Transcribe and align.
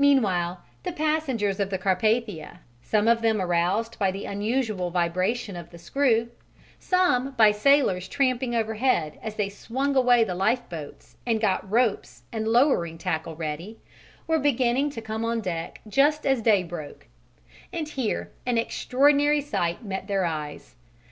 Meanwhile, 0.00 0.64
the 0.82 0.90
passengers 0.90 1.60
of 1.60 1.70
the 1.70 1.78
Carpathia, 1.78 2.58
some 2.82 3.06
of 3.06 3.22
them 3.22 3.40
aroused 3.40 4.00
by 4.00 4.10
the 4.10 4.24
unusual 4.24 4.90
vibration 4.90 5.54
of 5.54 5.70
the 5.70 5.78
screw, 5.78 6.30
some 6.80 7.34
by 7.38 7.52
sailors 7.52 8.08
tramping 8.08 8.56
overhead 8.56 9.16
as 9.22 9.36
they 9.36 9.48
swung 9.48 9.94
away 9.94 10.24
the 10.24 10.34
lifeboats 10.34 11.16
and 11.24 11.40
got 11.40 11.70
ropes 11.70 12.24
and 12.32 12.48
lowering 12.48 12.98
tackle 12.98 13.36
ready, 13.36 13.78
were 14.26 14.40
beginning 14.40 14.90
to 14.90 15.00
come 15.00 15.24
on 15.24 15.40
deck 15.40 15.80
just 15.86 16.26
as 16.26 16.42
day 16.42 16.64
broke; 16.64 17.06
and 17.72 17.90
here 17.90 18.32
an 18.44 18.58
extraordinary 18.58 19.40
sight 19.40 19.84
met 19.84 20.08
their 20.08 20.24
eyes. 20.24 20.74